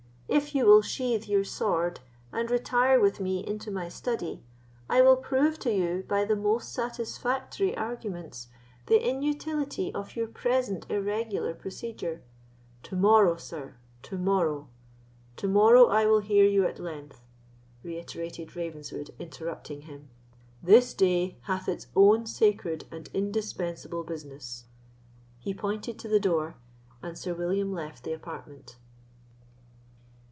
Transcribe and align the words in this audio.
If 0.33 0.55
you 0.55 0.65
will 0.65 0.81
sheathe 0.81 1.25
your 1.27 1.43
sword, 1.43 1.99
and 2.31 2.49
retire 2.49 3.01
with 3.01 3.19
me 3.19 3.45
into 3.45 3.69
my 3.69 3.89
study, 3.89 4.41
I 4.89 5.01
will 5.01 5.17
prove 5.17 5.59
to 5.59 5.73
you, 5.73 6.05
by 6.07 6.23
the 6.23 6.37
most 6.37 6.71
satisfactory 6.71 7.75
arguments, 7.75 8.47
the 8.85 8.97
inutility 9.05 9.93
of 9.93 10.15
your 10.15 10.27
present 10.27 10.89
irregular 10.89 11.53
procedure——" 11.53 12.21
"To 12.83 12.95
morrow, 12.95 13.35
sir—to 13.35 14.17
morrow—to 14.17 15.47
morrow, 15.49 15.87
I 15.87 16.05
will 16.05 16.21
hear 16.21 16.45
you 16.45 16.65
at 16.65 16.79
length," 16.79 17.25
reiterated 17.83 18.55
Ravenswood, 18.55 19.13
interrupting 19.19 19.81
him; 19.81 20.07
"this 20.63 20.93
day 20.93 21.39
hath 21.41 21.67
its 21.67 21.87
own 21.93 22.25
sacred 22.25 22.85
and 22.89 23.09
indispensable 23.13 24.05
business." 24.05 24.63
He 25.39 25.53
pointed 25.53 25.99
to 25.99 26.07
the 26.07 26.21
door, 26.21 26.55
and 27.03 27.17
Sir 27.17 27.33
William 27.33 27.73
left 27.73 28.05
the 28.05 28.13
apartment. 28.13 28.77